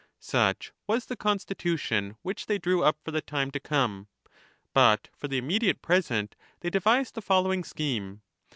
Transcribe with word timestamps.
Such 0.19 0.73
was 0.87 1.05
the 1.05 1.15
constitution 1.15 2.15
which 2.23 2.47
they 2.47 2.57
drew 2.57 2.83
up 2.83 2.97
for 3.05 3.11
the 3.11 3.21
time 3.21 3.51
to 3.51 3.59
come, 3.59 4.07
but 4.73 5.09
for 5.15 5.27
the 5.27 5.37
im 5.37 5.45
mediate 5.45 5.83
present 5.83 6.35
they 6.61 6.71
devised 6.71 7.13
the 7.13 7.21
following 7.21 7.63
scheme. 7.63 8.23